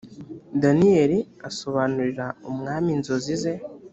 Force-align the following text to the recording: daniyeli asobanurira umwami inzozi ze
daniyeli 0.61 1.19
asobanurira 1.49 2.25
umwami 2.49 2.89
inzozi 2.95 3.33
ze 3.41 3.53